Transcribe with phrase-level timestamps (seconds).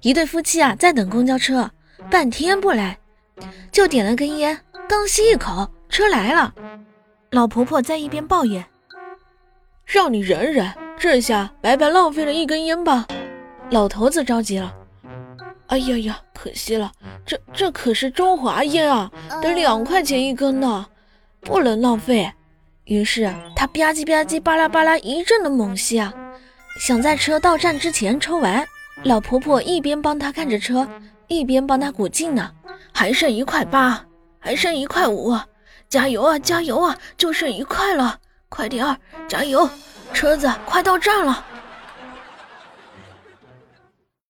[0.00, 1.70] 一对夫妻啊，在等公交车，
[2.10, 2.98] 半天不来，
[3.72, 4.58] 就点了根烟，
[4.88, 6.54] 刚吸一口，车来了。
[7.30, 8.64] 老婆婆在一边抱怨
[9.84, 13.06] ：“让你忍忍，这下白白浪费了一根烟吧。”
[13.70, 14.74] 老头子着急了
[15.68, 16.92] ：“哎呀呀，可惜了，
[17.26, 19.10] 这这可是中华烟啊，
[19.42, 20.86] 得两块钱一根呢，
[21.40, 22.30] 不能浪费。”
[22.84, 26.12] 于是他吧唧吧唧巴拉巴拉一阵的猛吸啊，
[26.78, 28.64] 想在车到站之前抽完。
[29.02, 30.88] 老婆婆一边帮他看着车，
[31.26, 32.50] 一边帮他鼓劲呢。
[32.92, 34.04] 还剩一块八，
[34.38, 35.36] 还剩一块五，
[35.88, 36.96] 加油啊，加油啊！
[37.16, 38.96] 就剩一块了，快点儿，
[39.28, 39.68] 加油！
[40.12, 41.44] 车子快到站了。